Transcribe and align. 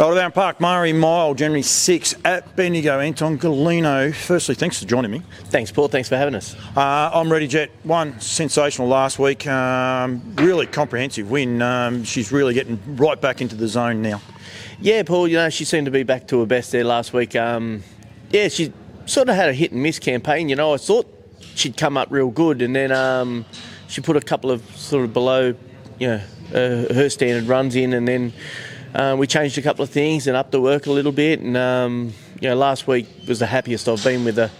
Aldebaran 0.00 0.32
Park, 0.32 0.60
Maori 0.62 0.94
Mile, 0.94 1.34
January 1.34 1.60
6 1.60 2.14
at 2.24 2.56
Bendigo. 2.56 3.00
Anton 3.00 3.36
Golino, 3.36 4.14
firstly, 4.14 4.54
thanks 4.54 4.78
for 4.78 4.88
joining 4.88 5.10
me. 5.10 5.20
Thanks, 5.50 5.70
Paul. 5.70 5.88
Thanks 5.88 6.08
for 6.08 6.16
having 6.16 6.34
us. 6.34 6.56
Uh, 6.74 7.10
I'm 7.12 7.30
Ready 7.30 7.46
Jet. 7.46 7.70
One 7.82 8.18
sensational 8.18 8.88
last 8.88 9.18
week. 9.18 9.46
Um, 9.46 10.22
really 10.36 10.66
comprehensive 10.66 11.30
win. 11.30 11.60
Um, 11.60 12.02
she's 12.04 12.32
really 12.32 12.54
getting 12.54 12.80
right 12.96 13.20
back 13.20 13.42
into 13.42 13.56
the 13.56 13.68
zone 13.68 14.00
now. 14.00 14.22
Yeah, 14.80 15.02
Paul, 15.02 15.28
you 15.28 15.36
know, 15.36 15.50
she 15.50 15.66
seemed 15.66 15.84
to 15.84 15.90
be 15.90 16.02
back 16.02 16.26
to 16.28 16.40
her 16.40 16.46
best 16.46 16.72
there 16.72 16.82
last 16.82 17.12
week. 17.12 17.36
Um, 17.36 17.82
yeah, 18.30 18.48
she 18.48 18.72
sort 19.04 19.28
of 19.28 19.34
had 19.34 19.50
a 19.50 19.52
hit 19.52 19.72
and 19.72 19.82
miss 19.82 19.98
campaign. 19.98 20.48
You 20.48 20.56
know, 20.56 20.72
I 20.72 20.78
thought 20.78 21.14
she'd 21.56 21.76
come 21.76 21.98
up 21.98 22.08
real 22.10 22.30
good, 22.30 22.62
and 22.62 22.74
then 22.74 22.90
um, 22.90 23.44
she 23.86 24.00
put 24.00 24.16
a 24.16 24.22
couple 24.22 24.50
of 24.50 24.64
sort 24.74 25.04
of 25.04 25.12
below, 25.12 25.54
you 25.98 26.06
know, 26.06 26.22
uh, 26.54 26.94
her 26.94 27.10
standard 27.10 27.44
runs 27.44 27.76
in, 27.76 27.92
and 27.92 28.08
then 28.08 28.32
uh, 28.94 29.16
we 29.18 29.26
changed 29.26 29.58
a 29.58 29.62
couple 29.62 29.82
of 29.82 29.90
things 29.90 30.26
and 30.26 30.36
upped 30.36 30.52
the 30.52 30.60
work 30.60 30.86
a 30.86 30.92
little 30.92 31.12
bit. 31.12 31.40
And 31.40 31.56
um, 31.56 32.12
you 32.40 32.48
know, 32.48 32.56
last 32.56 32.86
week 32.86 33.06
was 33.26 33.38
the 33.38 33.46
happiest 33.46 33.88
I've 33.88 34.02
been 34.02 34.24
with 34.24 34.36
her 34.36 34.50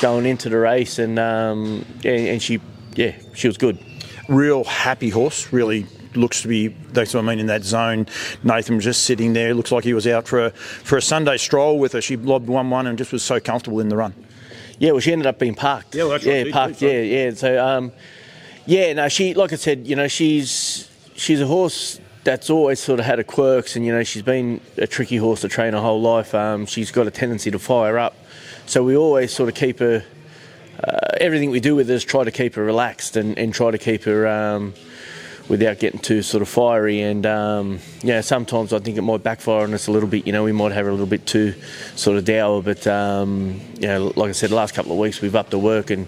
going 0.00 0.26
into 0.26 0.48
the 0.48 0.58
race, 0.58 0.98
and 0.98 1.18
um, 1.18 1.84
yeah, 2.02 2.12
and 2.12 2.42
she, 2.42 2.60
yeah, 2.94 3.14
she 3.34 3.46
was 3.46 3.56
good. 3.56 3.78
Real 4.28 4.64
happy 4.64 5.08
horse. 5.10 5.52
Really 5.52 5.86
looks 6.14 6.42
to 6.42 6.48
be. 6.48 6.68
That's 6.68 7.14
what 7.14 7.24
I 7.24 7.26
mean 7.26 7.40
in 7.40 7.46
that 7.46 7.64
zone. 7.64 8.06
Nathan 8.44 8.76
was 8.76 8.84
just 8.84 9.04
sitting 9.04 9.32
there. 9.32 9.54
Looks 9.54 9.72
like 9.72 9.84
he 9.84 9.94
was 9.94 10.06
out 10.06 10.28
for 10.28 10.46
a 10.46 10.50
for 10.50 10.96
a 10.96 11.02
Sunday 11.02 11.36
stroll 11.36 11.78
with 11.78 11.92
her. 11.92 12.00
She 12.00 12.16
lobbed 12.16 12.48
one 12.48 12.70
one 12.70 12.86
and 12.86 12.96
just 12.96 13.12
was 13.12 13.22
so 13.22 13.40
comfortable 13.40 13.80
in 13.80 13.88
the 13.88 13.96
run. 13.96 14.14
Yeah, 14.78 14.92
well, 14.92 15.00
she 15.00 15.12
ended 15.12 15.26
up 15.26 15.38
being 15.38 15.54
parked. 15.54 15.94
Yeah, 15.94 16.04
well, 16.04 16.12
that's 16.12 16.24
yeah, 16.24 16.42
right. 16.42 16.52
parked. 16.52 16.80
Yeah, 16.80 17.00
yeah. 17.00 17.30
So, 17.32 17.62
um, 17.62 17.92
yeah, 18.64 18.94
no, 18.94 19.08
she, 19.10 19.34
like 19.34 19.52
I 19.52 19.56
said, 19.56 19.86
you 19.86 19.94
know, 19.94 20.08
she's 20.08 20.88
she's 21.16 21.40
a 21.40 21.46
horse 21.46 22.00
that's 22.24 22.50
always 22.50 22.80
sort 22.80 23.00
of 23.00 23.06
had 23.06 23.18
her 23.18 23.24
quirks, 23.24 23.76
and 23.76 23.86
you 23.86 23.92
know, 23.92 24.02
she's 24.02 24.22
been 24.22 24.60
a 24.76 24.86
tricky 24.86 25.16
horse 25.16 25.40
to 25.40 25.48
train 25.48 25.72
her 25.72 25.80
whole 25.80 26.00
life. 26.00 26.34
Um, 26.34 26.66
she's 26.66 26.90
got 26.90 27.06
a 27.06 27.10
tendency 27.10 27.50
to 27.50 27.58
fire 27.58 27.98
up, 27.98 28.14
so 28.66 28.82
we 28.82 28.96
always 28.96 29.32
sort 29.32 29.48
of 29.48 29.54
keep 29.54 29.78
her. 29.78 30.04
Uh, 30.82 30.98
everything 31.20 31.50
we 31.50 31.60
do 31.60 31.74
with 31.74 31.88
her 31.88 31.94
is 31.94 32.04
try 32.04 32.24
to 32.24 32.30
keep 32.30 32.54
her 32.54 32.64
relaxed 32.64 33.16
and, 33.16 33.38
and 33.38 33.52
try 33.52 33.70
to 33.70 33.76
keep 33.76 34.04
her 34.04 34.26
um, 34.26 34.72
without 35.46 35.78
getting 35.78 36.00
too 36.00 36.22
sort 36.22 36.40
of 36.40 36.48
fiery. 36.48 37.02
And 37.02 37.26
um, 37.26 37.80
yeah, 38.02 38.22
sometimes 38.22 38.72
I 38.72 38.78
think 38.78 38.96
it 38.96 39.02
might 39.02 39.22
backfire 39.22 39.64
on 39.64 39.74
us 39.74 39.88
a 39.88 39.92
little 39.92 40.08
bit. 40.08 40.26
You 40.26 40.32
know, 40.32 40.42
we 40.42 40.52
might 40.52 40.72
have 40.72 40.86
her 40.86 40.90
a 40.90 40.94
little 40.94 41.06
bit 41.06 41.26
too 41.26 41.54
sort 41.96 42.16
of 42.16 42.24
dour. 42.24 42.62
But 42.62 42.86
um, 42.86 43.60
you 43.78 43.88
know, 43.88 44.12
like 44.16 44.30
I 44.30 44.32
said, 44.32 44.50
the 44.50 44.56
last 44.56 44.74
couple 44.74 44.92
of 44.92 44.98
weeks 44.98 45.20
we've 45.20 45.36
upped 45.36 45.50
the 45.50 45.58
work 45.58 45.90
and 45.90 46.06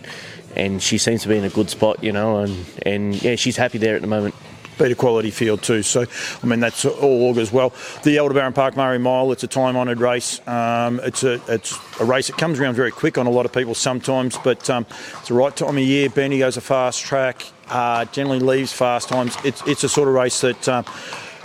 and 0.54 0.82
she 0.82 0.98
seems 0.98 1.22
to 1.22 1.28
be 1.28 1.36
in 1.36 1.44
a 1.44 1.50
good 1.50 1.68
spot. 1.68 2.02
You 2.02 2.12
know, 2.12 2.38
and 2.38 2.64
and 2.86 3.22
yeah, 3.22 3.36
she's 3.36 3.56
happy 3.56 3.78
there 3.78 3.96
at 3.96 4.02
the 4.02 4.08
moment 4.08 4.34
beat 4.82 4.92
a 4.92 4.94
quality 4.96 5.30
field 5.30 5.62
too. 5.62 5.82
So, 5.82 6.04
I 6.42 6.46
mean, 6.46 6.60
that's 6.60 6.84
all 6.84 7.28
augurs 7.28 7.52
well. 7.52 7.72
The 8.02 8.18
Aldebaran 8.18 8.52
Park 8.52 8.76
Maori 8.76 8.98
Mile, 8.98 9.30
it's 9.32 9.44
a 9.44 9.46
time-honoured 9.46 10.00
race. 10.00 10.46
Um, 10.48 11.00
it's 11.04 11.22
a 11.22 11.40
it's 11.48 11.78
a 12.00 12.04
race 12.04 12.26
that 12.26 12.36
comes 12.36 12.58
around 12.58 12.74
very 12.74 12.90
quick 12.90 13.16
on 13.18 13.26
a 13.26 13.30
lot 13.30 13.46
of 13.46 13.52
people 13.52 13.74
sometimes, 13.74 14.38
but 14.38 14.68
um, 14.68 14.86
it's 15.18 15.28
the 15.28 15.34
right 15.34 15.54
time 15.54 15.78
of 15.78 15.84
year. 15.84 16.08
Bendigo's 16.08 16.56
a 16.56 16.60
fast 16.60 17.00
track. 17.02 17.46
Uh, 17.68 18.04
generally 18.06 18.40
leaves 18.40 18.72
fast 18.72 19.08
times. 19.08 19.36
It's 19.44 19.62
it's 19.66 19.84
a 19.84 19.88
sort 19.88 20.08
of 20.08 20.14
race 20.14 20.40
that. 20.40 20.68
Uh, 20.68 20.82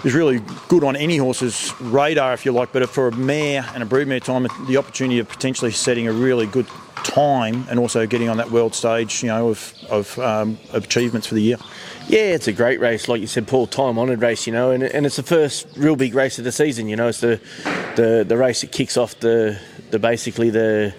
is 0.03 0.13
really 0.13 0.41
good 0.67 0.83
on 0.83 0.95
any 0.95 1.17
horse's 1.17 1.73
radar, 1.81 2.33
if 2.33 2.45
you 2.45 2.51
like, 2.51 2.71
but 2.71 2.87
for 2.89 3.07
a 3.07 3.15
mare 3.15 3.65
and 3.73 3.81
a 3.81 3.85
broodmare 3.85 4.23
time, 4.23 4.47
the 4.67 4.77
opportunity 4.77 5.19
of 5.19 5.27
potentially 5.27 5.71
setting 5.71 6.07
a 6.07 6.13
really 6.13 6.45
good 6.45 6.67
time 7.03 7.65
and 7.69 7.79
also 7.79 8.05
getting 8.05 8.29
on 8.29 8.37
that 8.37 8.51
world 8.51 8.75
stage, 8.75 9.23
you 9.23 9.29
know, 9.29 9.49
of, 9.49 9.73
of 9.89 10.19
um, 10.19 10.57
achievements 10.73 11.27
for 11.27 11.35
the 11.35 11.41
year. 11.41 11.57
Yeah, 12.07 12.35
it's 12.35 12.47
a 12.47 12.53
great 12.53 12.79
race, 12.79 13.07
like 13.07 13.21
you 13.21 13.27
said, 13.27 13.47
Paul. 13.47 13.67
Time 13.67 13.97
honoured 13.97 14.21
race, 14.21 14.47
you 14.47 14.53
know, 14.53 14.71
and, 14.71 14.83
and 14.83 15.05
it's 15.05 15.17
the 15.17 15.23
first 15.23 15.67
real 15.75 15.95
big 15.95 16.13
race 16.13 16.37
of 16.37 16.45
the 16.45 16.51
season. 16.51 16.87
You 16.87 16.95
know, 16.95 17.07
it's 17.07 17.21
the 17.21 17.41
the, 17.95 18.23
the 18.27 18.37
race 18.37 18.61
that 18.61 18.71
kicks 18.71 18.97
off 18.97 19.19
the 19.19 19.59
the 19.91 19.99
basically 19.99 20.49
the 20.49 20.93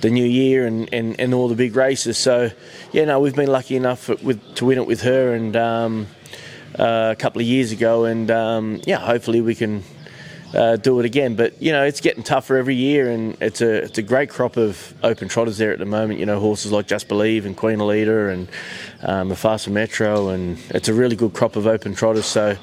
the 0.00 0.10
new 0.10 0.24
year 0.24 0.66
and, 0.66 0.92
and, 0.92 1.18
and 1.18 1.32
all 1.32 1.48
the 1.48 1.54
big 1.54 1.74
races. 1.74 2.18
So, 2.18 2.50
yeah, 2.92 3.06
no, 3.06 3.20
we've 3.20 3.34
been 3.34 3.50
lucky 3.50 3.74
enough 3.74 4.08
with 4.22 4.54
to 4.56 4.66
win 4.66 4.78
it 4.78 4.86
with 4.86 5.00
her 5.00 5.34
and 5.34 5.56
um, 5.56 6.06
a 6.74 7.16
couple 7.18 7.40
of 7.40 7.46
years 7.46 7.72
ago, 7.72 8.04
and 8.04 8.30
um, 8.30 8.80
yeah, 8.84 8.98
hopefully 8.98 9.40
we 9.40 9.54
can 9.54 9.82
uh, 10.54 10.76
do 10.76 10.98
it 11.00 11.06
again. 11.06 11.34
But 11.34 11.60
you 11.60 11.72
know, 11.72 11.84
it's 11.84 12.00
getting 12.00 12.22
tougher 12.22 12.56
every 12.56 12.74
year, 12.74 13.10
and 13.10 13.36
it's 13.40 13.60
a 13.60 13.84
it's 13.84 13.98
a 13.98 14.02
great 14.02 14.30
crop 14.30 14.56
of 14.56 14.94
open 15.02 15.28
trotters 15.28 15.58
there 15.58 15.72
at 15.72 15.78
the 15.78 15.86
moment. 15.86 16.20
You 16.20 16.26
know, 16.26 16.40
horses 16.40 16.72
like 16.72 16.86
Just 16.86 17.08
Believe 17.08 17.46
and 17.46 17.56
Queen 17.56 17.78
Elida 17.78 18.32
and 18.32 18.48
um, 19.02 19.34
Faster 19.34 19.70
Metro, 19.70 20.28
and 20.28 20.58
it's 20.70 20.88
a 20.88 20.94
really 20.94 21.16
good 21.16 21.32
crop 21.32 21.56
of 21.56 21.66
open 21.66 21.94
trotters. 21.94 22.26
So, 22.26 22.56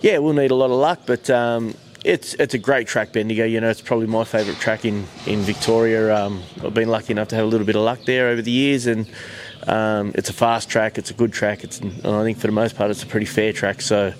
yeah, 0.00 0.18
we'll 0.18 0.34
need 0.34 0.50
a 0.50 0.56
lot 0.56 0.70
of 0.70 0.76
luck, 0.76 1.00
but. 1.06 1.28
Um, 1.30 1.74
it's 2.04 2.34
it's 2.34 2.54
a 2.54 2.58
great 2.58 2.86
track, 2.86 3.12
Bendigo. 3.12 3.44
You 3.44 3.60
know, 3.60 3.68
it's 3.68 3.80
probably 3.80 4.06
my 4.06 4.22
favourite 4.22 4.60
track 4.60 4.84
in 4.84 5.06
in 5.26 5.40
Victoria. 5.40 6.14
Um, 6.14 6.40
I've 6.62 6.72
been 6.72 6.88
lucky 6.88 7.12
enough 7.12 7.26
to 7.28 7.34
have 7.34 7.44
a 7.44 7.48
little 7.48 7.66
bit 7.66 7.74
of 7.74 7.82
luck 7.82 8.04
there 8.04 8.28
over 8.28 8.40
the 8.40 8.50
years, 8.52 8.86
and 8.86 9.08
um, 9.66 10.12
it's 10.14 10.30
a 10.30 10.32
fast 10.32 10.68
track. 10.68 10.98
It's 10.98 11.10
a 11.10 11.14
good 11.14 11.32
track. 11.32 11.64
It's 11.64 11.80
I 11.80 12.22
think 12.22 12.38
for 12.38 12.46
the 12.46 12.52
most 12.52 12.76
part, 12.76 12.90
it's 12.90 13.02
a 13.02 13.06
pretty 13.06 13.26
fair 13.26 13.52
track. 13.52 13.80
So, 13.80 14.12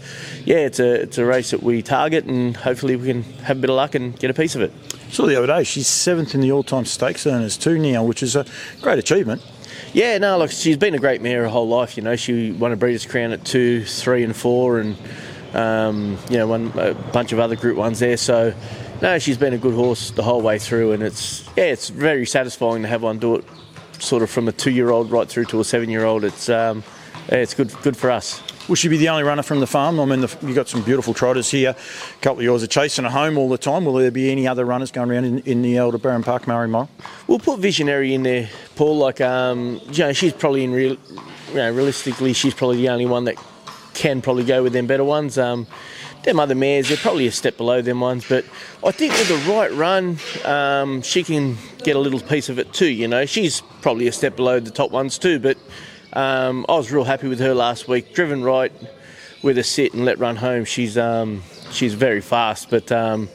yeah, 0.44 0.58
it's 0.58 0.80
a 0.80 1.02
it's 1.02 1.18
a 1.18 1.24
race 1.24 1.50
that 1.50 1.62
we 1.62 1.82
target, 1.82 2.24
and 2.24 2.56
hopefully 2.56 2.96
we 2.96 3.06
can 3.06 3.22
have 3.44 3.58
a 3.58 3.60
bit 3.60 3.70
of 3.70 3.76
luck 3.76 3.94
and 3.94 4.18
get 4.18 4.30
a 4.30 4.34
piece 4.34 4.54
of 4.54 4.62
it. 4.62 4.72
Saw 5.10 5.26
the 5.26 5.36
other 5.36 5.46
day 5.46 5.62
she's 5.62 5.86
seventh 5.86 6.34
in 6.34 6.40
the 6.40 6.50
all-time 6.50 6.84
stakes 6.84 7.26
earners 7.26 7.56
too 7.56 7.78
now, 7.78 8.02
which 8.02 8.22
is 8.22 8.34
a 8.34 8.44
great 8.82 8.98
achievement. 8.98 9.42
Yeah, 9.92 10.18
no, 10.18 10.36
look, 10.38 10.50
she's 10.50 10.76
been 10.76 10.94
a 10.94 10.98
great 10.98 11.22
mare 11.22 11.42
her 11.42 11.48
whole 11.48 11.68
life. 11.68 11.96
You 11.96 12.02
know, 12.02 12.16
she 12.16 12.52
won 12.52 12.72
a 12.72 12.76
Breeders' 12.76 13.06
Crown 13.06 13.32
at 13.32 13.44
two, 13.44 13.84
three, 13.84 14.24
and 14.24 14.34
four, 14.34 14.80
and 14.80 14.96
um, 15.54 16.18
you 16.28 16.38
know, 16.38 16.46
won 16.48 16.72
a 16.76 16.94
bunch 16.94 17.32
of 17.32 17.38
other 17.38 17.56
Group 17.56 17.76
Ones 17.76 18.00
there. 18.00 18.16
So, 18.16 18.52
no, 19.00 19.18
she's 19.18 19.38
been 19.38 19.54
a 19.54 19.58
good 19.58 19.74
horse 19.74 20.10
the 20.10 20.22
whole 20.22 20.42
way 20.42 20.58
through, 20.58 20.92
and 20.92 21.02
it's 21.02 21.48
yeah, 21.56 21.64
it's 21.64 21.88
very 21.88 22.26
satisfying 22.26 22.82
to 22.82 22.88
have 22.88 23.02
one 23.02 23.18
do 23.18 23.36
it, 23.36 23.44
sort 24.00 24.22
of 24.22 24.30
from 24.30 24.48
a 24.48 24.52
two-year-old 24.52 25.10
right 25.10 25.28
through 25.28 25.46
to 25.46 25.60
a 25.60 25.64
seven-year-old. 25.64 26.24
It's 26.24 26.48
um, 26.48 26.82
yeah, 27.28 27.38
it's 27.38 27.54
good 27.54 27.72
good 27.82 27.96
for 27.96 28.10
us. 28.10 28.42
Will 28.68 28.74
she 28.74 28.88
be 28.88 28.96
the 28.96 29.08
only 29.10 29.22
runner 29.22 29.44
from 29.44 29.60
the 29.60 29.66
farm? 29.66 30.00
I 30.00 30.04
mean, 30.04 30.22
the, 30.22 30.38
you've 30.42 30.56
got 30.56 30.68
some 30.68 30.82
beautiful 30.82 31.14
trotters 31.14 31.48
here. 31.48 31.70
A 31.70 32.20
couple 32.20 32.38
of 32.38 32.44
yours 32.44 32.64
are 32.64 32.66
chasing 32.66 33.04
a 33.04 33.10
home 33.10 33.38
all 33.38 33.48
the 33.48 33.58
time. 33.58 33.84
Will 33.84 33.94
there 33.94 34.10
be 34.10 34.32
any 34.32 34.48
other 34.48 34.64
runners 34.64 34.90
going 34.90 35.08
around 35.08 35.24
in, 35.24 35.38
in 35.40 35.62
the 35.62 35.78
Aldebaran 35.78 36.24
Park 36.24 36.48
Maori 36.48 36.66
Mile? 36.66 36.90
We'll 37.28 37.38
put 37.38 37.60
Visionary 37.60 38.12
in 38.12 38.24
there, 38.24 38.48
Paul. 38.74 38.98
Like, 38.98 39.20
um, 39.20 39.80
you 39.92 39.98
know, 40.00 40.12
she's 40.12 40.32
probably 40.32 40.64
in 40.64 40.72
real, 40.72 40.96
you 41.50 41.54
know, 41.54 41.72
realistically, 41.72 42.32
she's 42.32 42.54
probably 42.54 42.78
the 42.78 42.88
only 42.88 43.06
one 43.06 43.22
that 43.24 43.36
can 43.96 44.22
probably 44.22 44.44
go 44.44 44.62
with 44.62 44.72
them 44.72 44.86
better 44.86 45.04
ones. 45.04 45.38
Um, 45.38 45.66
them 46.22 46.38
other 46.38 46.54
mares, 46.54 46.88
they're 46.88 46.96
probably 46.98 47.26
a 47.26 47.32
step 47.32 47.56
below 47.56 47.80
them 47.80 48.00
ones, 48.00 48.28
but 48.28 48.44
I 48.84 48.90
think 48.90 49.12
with 49.12 49.28
the 49.28 49.50
right 49.50 49.72
run, 49.72 50.18
um, 50.44 51.02
she 51.02 51.22
can 51.22 51.56
get 51.84 51.96
a 51.96 51.98
little 51.98 52.20
piece 52.20 52.48
of 52.48 52.58
it 52.58 52.72
too. 52.72 52.88
You 52.88 53.08
know, 53.08 53.26
she's 53.26 53.62
probably 53.80 54.06
a 54.08 54.12
step 54.12 54.36
below 54.36 54.60
the 54.60 54.70
top 54.70 54.90
ones 54.90 55.18
too, 55.18 55.38
but 55.38 55.56
um, 56.12 56.66
I 56.68 56.72
was 56.72 56.92
real 56.92 57.04
happy 57.04 57.28
with 57.28 57.40
her 57.40 57.54
last 57.54 57.88
week. 57.88 58.12
Driven 58.12 58.42
right 58.42 58.72
with 59.42 59.56
a 59.58 59.64
sit 59.64 59.94
and 59.94 60.04
let 60.04 60.18
run 60.18 60.36
home. 60.36 60.64
She's 60.64 60.98
um, 60.98 61.42
she's 61.70 61.94
very 61.94 62.20
fast, 62.20 62.70
but 62.70 62.90
um, 62.90 63.28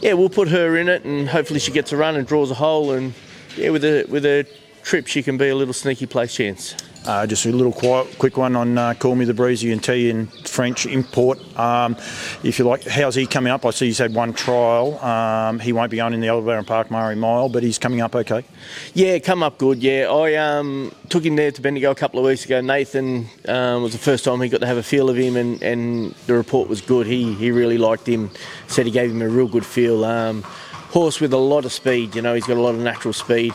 yeah, 0.00 0.12
we'll 0.12 0.30
put 0.30 0.48
her 0.48 0.76
in 0.76 0.88
it, 0.88 1.04
and 1.04 1.28
hopefully 1.28 1.60
she 1.60 1.72
gets 1.72 1.92
a 1.92 1.96
run 1.96 2.16
and 2.16 2.26
draws 2.26 2.50
a 2.50 2.54
hole, 2.54 2.92
and 2.92 3.14
yeah, 3.56 3.70
with 3.70 3.84
a 3.84 4.04
with 4.08 4.24
a 4.24 4.46
trip, 4.82 5.06
she 5.06 5.22
can 5.22 5.36
be 5.36 5.48
a 5.48 5.56
little 5.56 5.74
sneaky 5.74 6.06
place 6.06 6.34
chance. 6.34 6.76
Uh, 7.06 7.26
just 7.26 7.46
a 7.46 7.52
little 7.52 7.72
quiet, 7.72 8.18
quick 8.18 8.36
one 8.36 8.54
on 8.54 8.76
uh, 8.76 8.92
Call 8.94 9.14
Me 9.14 9.24
the 9.24 9.32
Breezy 9.32 9.72
and 9.72 9.82
Tea 9.82 10.10
in 10.10 10.26
French 10.26 10.84
import. 10.84 11.38
Um, 11.58 11.96
if 12.42 12.58
you 12.58 12.66
like, 12.66 12.84
how's 12.84 13.14
he 13.14 13.26
coming 13.26 13.50
up? 13.50 13.64
I 13.64 13.70
see 13.70 13.86
he's 13.86 13.98
had 13.98 14.14
one 14.14 14.34
trial. 14.34 14.98
Um, 15.02 15.58
he 15.58 15.72
won't 15.72 15.90
be 15.90 16.00
on 16.00 16.12
in 16.12 16.20
the 16.20 16.28
Aldebaran 16.28 16.64
Park 16.64 16.90
Maori 16.90 17.16
Mile, 17.16 17.48
but 17.48 17.62
he's 17.62 17.78
coming 17.78 18.00
up 18.00 18.14
okay. 18.14 18.44
Yeah, 18.92 19.18
come 19.20 19.42
up 19.42 19.58
good. 19.58 19.82
Yeah, 19.82 20.10
I 20.10 20.34
um, 20.34 20.94
took 21.08 21.24
him 21.24 21.36
there 21.36 21.50
to 21.50 21.62
Bendigo 21.62 21.90
a 21.90 21.94
couple 21.94 22.20
of 22.20 22.26
weeks 22.26 22.44
ago. 22.44 22.60
Nathan 22.60 23.26
um, 23.46 23.82
was 23.82 23.92
the 23.92 23.98
first 23.98 24.24
time 24.24 24.40
he 24.40 24.48
got 24.48 24.60
to 24.60 24.66
have 24.66 24.76
a 24.76 24.82
feel 24.82 25.08
of 25.08 25.16
him, 25.16 25.36
and, 25.36 25.62
and 25.62 26.14
the 26.26 26.34
report 26.34 26.68
was 26.68 26.80
good. 26.80 27.06
He 27.06 27.32
he 27.34 27.50
really 27.50 27.78
liked 27.78 28.06
him. 28.06 28.30
Said 28.66 28.86
he 28.86 28.92
gave 28.92 29.10
him 29.10 29.22
a 29.22 29.28
real 29.28 29.48
good 29.48 29.64
feel. 29.64 30.04
Um, 30.04 30.44
horse 30.90 31.20
with 31.20 31.32
a 31.32 31.38
lot 31.38 31.64
of 31.64 31.72
speed. 31.72 32.14
You 32.14 32.22
know, 32.22 32.34
he's 32.34 32.46
got 32.46 32.56
a 32.56 32.60
lot 32.60 32.74
of 32.74 32.80
natural 32.80 33.12
speed. 33.12 33.54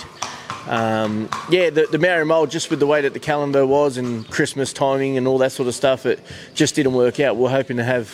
Um, 0.68 1.30
yeah, 1.50 1.70
the, 1.70 1.88
the 1.92 2.00
Maori 2.00 2.26
Mile, 2.26 2.46
just 2.46 2.70
with 2.70 2.80
the 2.80 2.88
way 2.88 3.02
that 3.02 3.14
the 3.14 3.20
calendar 3.20 3.66
was 3.66 3.98
and 3.98 4.30
Christmas 4.30 4.72
timing 4.74 5.18
and 5.18 5.28
all 5.28 5.38
that 5.40 5.52
sort 5.52 5.68
of 5.68 5.76
stuff, 5.76 6.06
it 6.06 6.20
just 6.54 6.76
didn't 6.76 6.94
work 6.94 7.20
out. 7.20 7.36
We're 7.36 7.50
hoping 7.50 7.78
to 7.78 7.84
have 7.84 8.10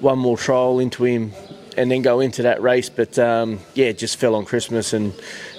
one 0.00 0.18
more 0.18 0.36
trial 0.36 0.80
into 0.80 1.04
him 1.04 1.32
and 1.76 1.90
then 1.90 2.02
go 2.02 2.20
into 2.20 2.42
that 2.42 2.62
race, 2.62 2.88
but 2.88 3.18
um, 3.18 3.60
yeah, 3.74 3.86
it 3.86 3.98
just 3.98 4.16
fell 4.16 4.34
on 4.34 4.44
Christmas 4.44 4.92
and 4.92 5.12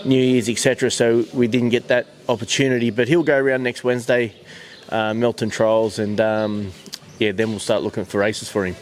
New 0.05 0.21
Year's, 0.21 0.49
etc. 0.49 0.91
So 0.91 1.25
we 1.33 1.47
didn't 1.47 1.69
get 1.69 1.87
that 1.89 2.07
opportunity. 2.29 2.89
But 2.89 3.07
he'll 3.07 3.23
go 3.23 3.37
around 3.37 3.63
next 3.63 3.83
Wednesday, 3.83 4.33
uh, 4.89 5.13
Melton 5.13 5.49
Trials, 5.49 5.99
and 5.99 6.19
um, 6.21 6.71
yeah, 7.19 7.31
then 7.31 7.49
we'll 7.49 7.59
start 7.59 7.83
looking 7.83 8.05
for 8.05 8.19
races 8.19 8.49
for 8.49 8.65
him. 8.65 8.75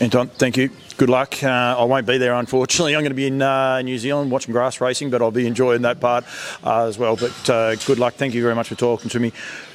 Anton, 0.00 0.28
thank 0.28 0.56
you. 0.56 0.70
Good 1.00 1.08
luck. 1.08 1.42
Uh, 1.42 1.48
I 1.78 1.84
won't 1.84 2.06
be 2.06 2.18
there, 2.18 2.34
unfortunately. 2.34 2.94
I'm 2.94 3.00
going 3.00 3.08
to 3.08 3.14
be 3.14 3.26
in 3.26 3.40
uh, 3.40 3.80
New 3.80 3.96
Zealand 3.96 4.30
watching 4.30 4.52
grass 4.52 4.82
racing, 4.82 5.08
but 5.08 5.22
I'll 5.22 5.30
be 5.30 5.46
enjoying 5.46 5.80
that 5.80 5.98
part 5.98 6.26
uh, 6.62 6.84
as 6.84 6.98
well. 6.98 7.16
But 7.16 7.48
uh, 7.48 7.74
good 7.76 7.98
luck. 7.98 8.16
Thank 8.16 8.34
you 8.34 8.42
very 8.42 8.54
much 8.54 8.68
for 8.68 8.74
talking 8.74 9.08
to 9.08 9.18
me. 9.18 9.32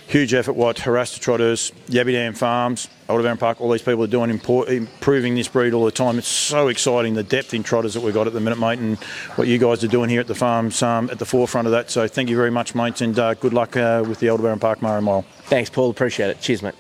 huge 0.07 0.35
effort 0.35 0.53
what 0.53 0.77
Harasta 0.77 1.19
Trotters, 1.19 1.71
Yabby 1.87 2.11
Dam 2.11 2.35
Farms, 2.35 2.87
Aldebaran 3.09 3.39
Park, 3.39 3.59
all 3.59 3.71
these 3.71 3.81
people 3.81 4.03
are 4.03 4.07
doing, 4.07 4.29
import, 4.29 4.69
improving 4.69 5.33
this 5.33 5.47
breed 5.47 5.73
all 5.73 5.85
the 5.85 5.89
time. 5.89 6.19
It's 6.19 6.27
so 6.27 6.67
exciting, 6.67 7.15
the 7.15 7.23
depth 7.23 7.55
in 7.55 7.63
trotters 7.63 7.95
that 7.95 8.01
we've 8.01 8.13
got 8.13 8.27
at 8.27 8.33
the 8.33 8.39
minute, 8.39 8.59
mate, 8.59 8.77
and 8.77 8.99
what 9.33 9.47
you 9.47 9.57
guys 9.57 9.83
are 9.83 9.87
doing 9.87 10.11
here 10.11 10.21
at 10.21 10.27
the 10.27 10.35
farms 10.35 10.83
um, 10.83 11.09
at 11.09 11.17
the 11.17 11.25
forefront 11.25 11.65
of 11.65 11.71
that. 11.71 11.89
So 11.89 12.07
thank 12.07 12.29
you 12.29 12.35
very 12.35 12.51
much, 12.51 12.75
mates, 12.75 13.01
and 13.01 13.17
uh, 13.17 13.33
good 13.33 13.51
luck 13.51 13.75
uh, 13.75 14.03
with 14.07 14.19
the 14.19 14.29
Aldebaran 14.29 14.59
Park 14.59 14.83
Maori 14.83 15.01
Mile. 15.01 15.23
Thanks, 15.45 15.71
Paul. 15.71 15.89
Appreciate 15.89 16.29
it. 16.29 16.39
Cheers, 16.39 16.61
mate. 16.61 16.75